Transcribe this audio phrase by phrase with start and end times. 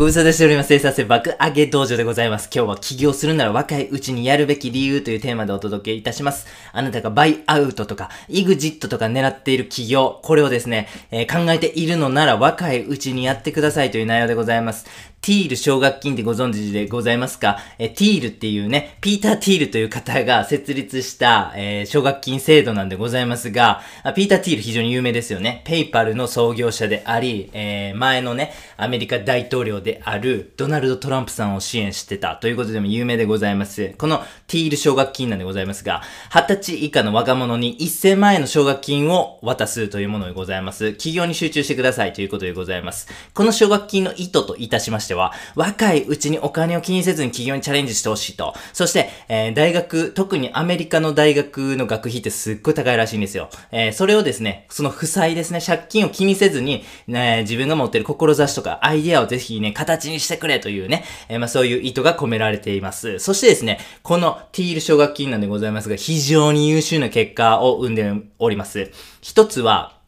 [0.00, 0.68] ご無沙汰しております。
[0.68, 2.48] 生産性爆上げ道場でございます。
[2.50, 6.46] 今日は起業するなら若いうちにやるべき理由というテーマでお届けいたします。
[6.72, 14.86] あなたがバイアウトとか、イグジットとか狙っている起業、これをですね、えー考えているのなら若いうちにやってくださいという内容でございます。
[15.22, 17.58] ティール奨学金ってご存知でございますか？
[17.78, 23.82] えティールっていうね、ピーター・ティールという方が設立した、えー奨学金制度なんでございますが、
[24.14, 25.60] ピーター・ティール非常に有名ですよね。
[25.66, 33.94] ペイパルの創業者であり、えー前のね、アメリカ大統領であるドナルド・トランプさんを支援してたということでも有名でございます。
[33.98, 40.92] このティール奨学金なんでございますが、20歳以下の若者に1000万円の奨学金を渡すというものでございます。
[40.92, 43.06] 企業に集中してくださいということでございます。
[43.34, 48.54] この奨学金の意図といたしましては、若いうちにお金を気にせずに企業にチャレンジしてほしいと。
[48.72, 53.48] そして、えー大学、特にアメリカの大学の学費ってすっごい高いらしいんですよ。
[53.72, 63.18] えーそれをですね、その負債ですね、借金を気にせずに、ね、自分が持ってる志とかアイデアをぜひね、形にしてくれというね、えーまあそういう意図が込められています。
[63.18, 68.90] そしてですね、このティール奨学金なんでございますが、非常に優秀な結果を生んでおります。
[69.20, 69.99] 一つは、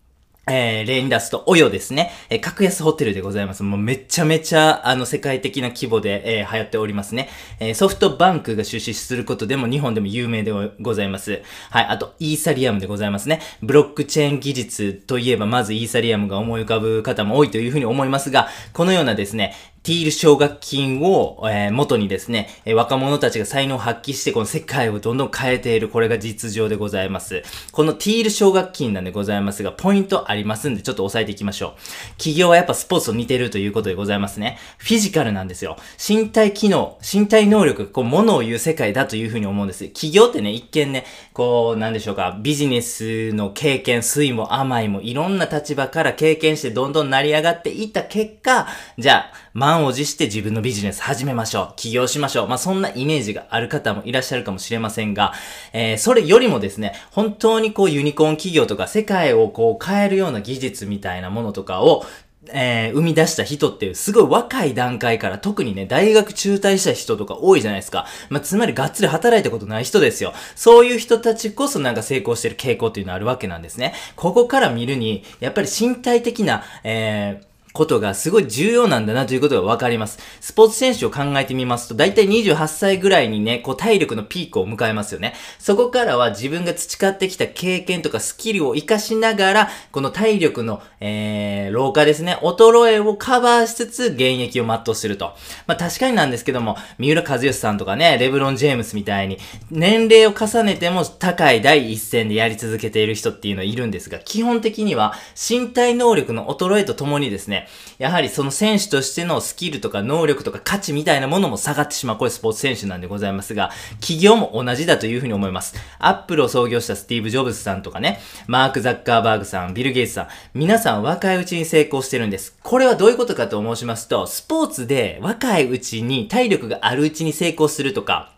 [0.49, 2.11] えー、例に出すと、およですね。
[2.29, 3.63] えー、格安ホテルでございます。
[3.63, 7.29] もうめちゃめちゃ、あの、世界的な規模で、えー流行っておりますね。
[7.61, 11.43] えーソフトバンクが出資することでも日本でも有名でございます。
[11.71, 11.87] はい。
[11.87, 13.41] あと、イーサリアムでございますね。
[13.63, 27.43] ブロックチェーン技術といえば、まずイーサリアムが思い浮かぶ方も多いというふうに思いますが、このようなですね、ティール奨学金を、えー元にですね、え若者たちが才能を発揮して、この世界をどんどん変えている、これが実情でございます。
[27.73, 31.71] このティール奨学金なんでございますが、ポイントありますんで、ちょっと押さえていきましょう。
[32.19, 34.59] 企業はやっぱスポーツと似てるということでございますね。
[34.79, 35.77] フィジカルなんですよ。
[35.99, 39.89] 身体機能、身体能力こう、ものを言う世界だというふうに思うんです。
[39.89, 51.73] 企業ってね、一見ね、こう、なんでしょうか、ビジネスの経験、酸いも甘いも、いろんな立場から経験してどんどん成り上がっていった結果、じゃあ、満を持して自分のビジネス始めましょう。
[51.77, 52.49] 起業しましょう。
[52.49, 55.33] まあ、そんなイメージがある方もいらっしゃるかもしれませんが、
[55.73, 62.05] えー、それよりもですね、本当にこうユニコーン企業とか世界をこう変えるような技術みたいなものとかを、
[62.53, 68.07] えー生み出した人っていう、すごい若い段階から、特にね、大学中退した人とか多いじゃないですか。
[68.29, 70.35] まあ、つまりがっつり働いたことない人ですよ。
[70.55, 73.95] そういう人たちこそなんか成功してる傾向っていうのはあるわけなんですね。
[74.17, 80.19] ここから見るに、やっぱり身体的な、えーことがすごい重要なんだなということがわかります。
[80.41, 85.35] スポーツ選手を考えてみますと、だいたい28歳ぐらいにね、こう体力のピークを迎えますよね。
[85.59, 95.35] そこからは自分が培ってきた経験とかスキルを活かしながら、この体力の、えー、老化ですね、衰えをカバーしつつ現役を全うすると。
[95.67, 99.39] まあ確かになんですけども、三浦和義さんとかね、レブロン・ジェームスみたいに、
[99.71, 107.62] 年齢を重ねても高い第一線でやり続けている人っていうのはいるんですが、基本的には身体能力の衰えとともにですね、
[107.99, 112.17] やはりその選手としてのスキルとか能力とか価値みたいなものも下がってしまう。
[112.17, 115.75] これスポーツ選手なんでございますが、企業も同じだというふうに思います。
[115.99, 122.57] アップルを創業したスティーブ・ジョブズさんとかね、マーク・ザッカーバーグさん、ビル・ゲイツさん、皆さん若いうちに成功してるんです。
[122.63, 128.32] これはどういうことかと申しますと、スポーツで若いうちに体力があるうちに成功するとか、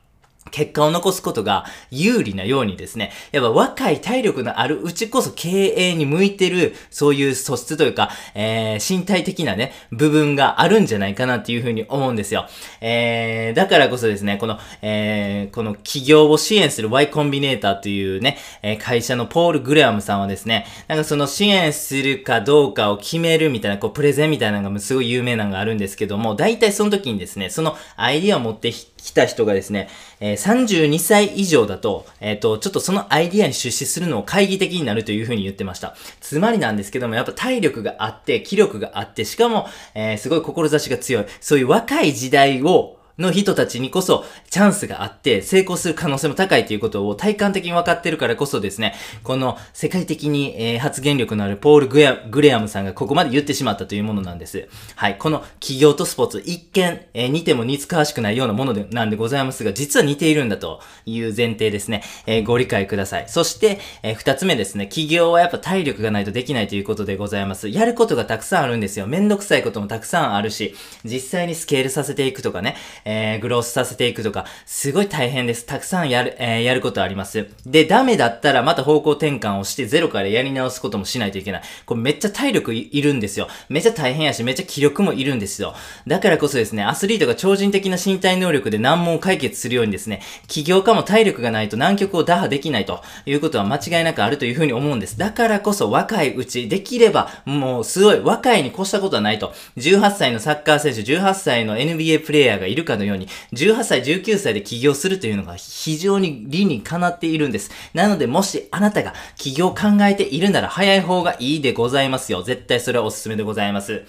[0.50, 12.46] 結果を残すことが有利なようにですね、やっぱ若い体力のあるうちこそ経営に向いてる、そういう素質というか、えー、身体的なね、部分があるんじゃないかなっていうふうに思うんですよ。
[12.80, 29.88] えー、だからこそですね、この、えー、この企業を支援する Y コンビネーターというね、え会社のポール・グレアムさんはですね、なんかその支援するかどうかを決めるみたいな、こう、プレゼンみたいなのがすごい有名なのがあるんですけども、大体その時にですね、そのアイディアを持ってきて来た人がですね、
[30.18, 35.94] えー32歳以上だと、えっ、と、ちょっとそのアイディアに出資するのを懐疑的になるというふうに言ってました。
[36.20, 54.68] つまりなんですけども、やっぱ体力があって、気力があって、しかも、えーすごい志が強い、そういう若い時代を、の人たちにこそチャンスがあって成功する可能性も高いということを体感的に分かってるからこそですね、この世界的に、発言力のあるポールグレア・ムさんがここまで言ってしまったというものなんです。
[54.96, 55.16] はい。
[55.18, 62.02] この企業とスポーツ、一見、似ても似つかわしくないようなものでなんでございますが、実は似ているんだという前提ですね。
[62.44, 63.24] ご理解ください。
[63.28, 63.78] そして、
[64.16, 64.86] 二つ目ですね。
[64.86, 67.68] 企業はやっぱ体力がないとできないということでございます。
[67.68, 69.06] やることがたくさんあるんですよ。
[69.06, 70.74] めんどくさいこともたくさんあるし、
[71.04, 75.66] 実際にスケールさせていくとかね、えー、グロースさせていくとか、すごい大変です。
[75.66, 77.48] たくさんやる、えー、やることあります。
[77.66, 81.62] で、ダメだったらまた方向転換をしてゼロからやり直すこともしないといけない。
[81.86, 83.48] これめっちゃ体力いるんですよ。
[83.68, 85.74] めっちゃ大変やし、めっちゃ気力もいるんですよ。
[86.06, 95.18] だからこそですね、アスリートが超人的な身体能力で難問を解決するようにですね、起業家も体力がないと南極を打破できないということは間違いなくあるというふうに思うんです。
[95.18, 99.52] だからこそ若いうち、できればもうすごい若いに越したことはないと。
[99.76, 107.70] 18歳のサッカー選手、18歳の NBA プレイヤーがいるかのように、18歳、19歳で起業するというのが非常に理にかなっているんです。
[107.94, 112.42] なので、もしあなたが起業考えているなら早い方がいいでございますよ。
[112.42, 114.04] 絶対それはおすすめでございます。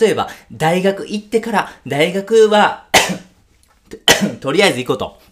[0.00, 2.86] 例えば、大学行ってから、大学は
[4.40, 5.29] とりあえず行こうと。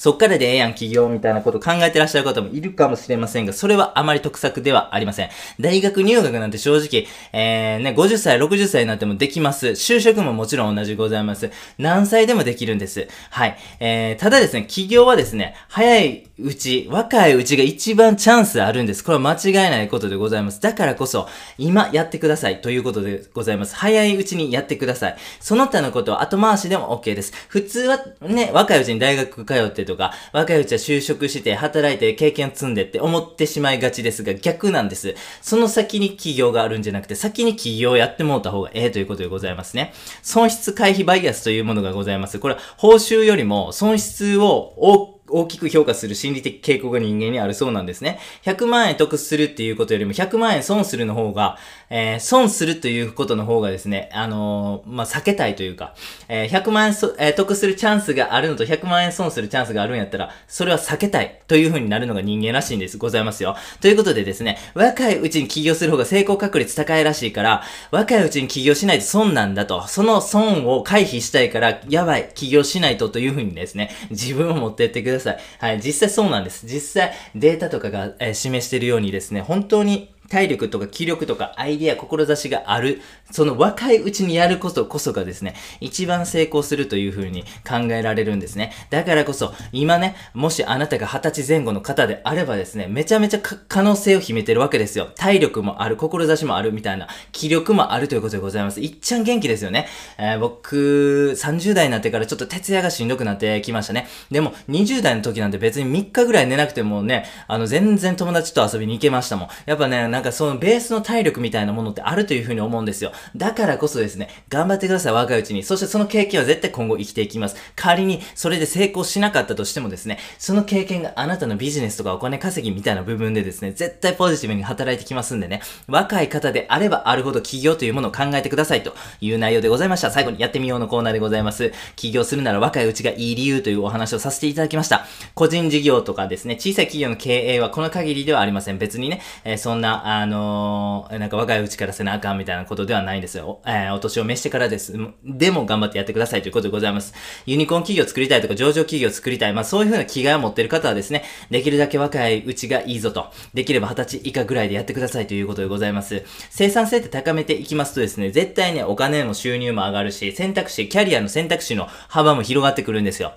[0.00, 5.28] そっからでええやん、企業みたいなこと考えてらっしゃる方もいるかもしれませんが、それはあまり得策ではありません。
[5.60, 9.66] 大学入学なんて正直、えー、ね、50歳、60歳になってもできます。
[9.68, 11.50] 就職ももちろん同じございます。
[11.76, 13.08] 何歳でもできるんです。
[13.28, 13.58] はい。
[13.78, 19.04] えー、ただですね、企業はですね、早いうち、若いうちが一番チャンスあるんです。
[19.04, 20.62] これは間違いないことでございます。
[20.62, 23.76] だからこそ、今やってくださいということでございます。
[23.76, 25.16] 早いうちにやってください。
[25.40, 27.34] その他のことは後回しでも OK です。
[27.48, 35.14] 普通はね、若いうちに大学通ってとか、若いうちは就職して働いて経験積んでって思ってしまいがちですが、逆なんです。
[35.42, 39.92] その先に企業があるんじゃなくて、先に企業をやってもうた方がええということでございますね。
[40.22, 42.38] 損失回避バイアスというものがございます。
[42.38, 48.18] これは報酬よりも損失を多く大きく評価する心理的傾向が人間にあるそうなんですね。
[48.44, 55.94] 100万円得するっていうことよりも100万円損するの方が、えー、損するということの方がですね、あのー、まあ、避けたいというか、
[56.28, 62.98] えー、100万円そ、え得するチャンスがあるのと100万円損するチャンスがあるんやったら、それは避けたいという風になるのが人間らしいんです。
[62.98, 63.56] ございますよ。
[63.80, 75.19] ということでですね、若いうちに起業する方が成功確率高いらしいから、若いうちに起業しないと損なんだと、その損を回避したいから、やばい、起業しないとという風にですね、自分を持ってってください。
[75.26, 76.66] はい、実際そうなんです。
[76.66, 88.72] 実際データとかが、え、示しているようにですね、本当に体力とか気力とかアイディア、志がある、その若いうちにやることこそがですね、一番成功するという風に考えられるんですね。
[88.90, 95.08] だからこそ、今ね、もしあなたが二十歳前後の方であればですね、めちゃめちゃ可能性を秘めてるわけですよ。
[95.16, 98.80] 体力もある、志もあるみたいな、気力もあるということでございます。
[98.80, 99.88] いっちゃん元気ですよね。
[100.16, 104.06] えー、僕、30代になってからちょっと徹夜がしんどくなってきましたね。
[104.30, 109.48] でも、20代の時なんて別に3日ぐらい寝なくてもね、あの、全然友達と遊びに行けましたもん。
[109.66, 113.10] やっぱね、なんかそのベースの体力みたいなものってあるというふうに思うんですよ。
[113.34, 115.62] だからこそですね、頑張ってください、若いうちに。
[115.62, 117.56] そしてその経験は絶対今後生きていきます。
[117.74, 130.10] 仮にそれで成功しなかったとしてもですね、その経験があなたのビジネスとかお金稼ぎみたいな部分でですね、絶対ポジティブに働いてきますんでね、若い方であればあるほど起業というものを考えてくださいという内容でございました。
[130.10, 131.72] 最後にやってみようのコーナーでございます。
[131.96, 135.06] 起業するなら若いうちがいい理由というお話をさせていただきました。
[135.34, 138.78] 個人事業とかですね、小さい企業の経営はこの限りではありません。
[138.78, 143.60] 別にね、えー、そんな、あのー、なんか若いうちからせなあかんみたいなことではないんですよ。
[143.64, 144.98] えー、お年を召してからです。
[145.24, 147.14] でも頑張ってやってくださいということでございます。
[147.46, 149.52] ユニコーン企業作りたいとか上場企業作りたい。
[149.52, 153.30] まあそういうふうな気概を持ってる方はですね、できるだけ若いうちがいいぞと。
[153.54, 156.24] できれば20歳以下ぐらいでやってくださいということでございます。
[156.50, 163.32] 生産性って高めていきますとですね、絶対ね、お金も収入も上がるし、選択肢、キャリアの選択肢の幅も広がってくるんですよ。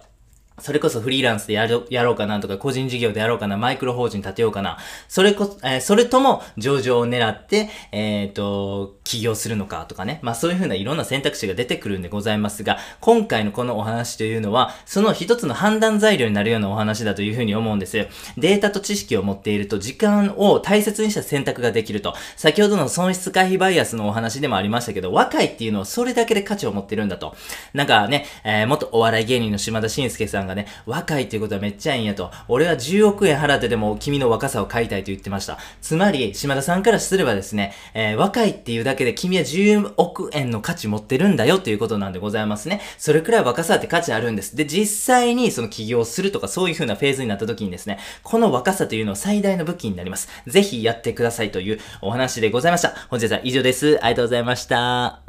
[0.60, 4.78] それこそフリーランスでやろやろうかなとか、個人事業でやろうかな、マイクロ法人立てようかな。
[5.08, 10.20] それこ、えー、それとも上場を狙って、えっ、ー、と、起業するのかとかね。
[10.24, 18.08] まあそういう風ないろんな選択肢が出てくるんでございますが、今回のこのお話というのは、その一つの判断材料になるようなお話だという風に思うんですよ。
[18.38, 22.16] データと知識を持っていると、時間を大切にした選択ができると。
[22.38, 27.36] 先ほどの損失回避バイアスのお話でもありましたけど、若いっていうのはそれだけで価値を持ってるんだと。
[27.74, 32.32] なんかね、えー、元お笑い芸人の島田紳介さんがね、若いっていうことはめっちゃいいんやと。
[32.48, 35.60] 俺は10億円払ってでも君の若さを買いたいと言ってました。
[35.82, 42.82] つまり、島田さんからすればですね、えー、若いっていうだけで君は10億円の価値持ってるんだよということなんでございますね。
[42.98, 44.56] それくらい若さって価値あるんです。
[44.56, 50.30] で、実際にその起業するとかそういう風なフェーズになった時にですね、この若さというのは最大の武器になります。
[50.48, 52.96] ぜひやってくださいというお話でございました。
[53.10, 54.00] 本日は以上です。
[54.04, 55.23] ありがとうございました。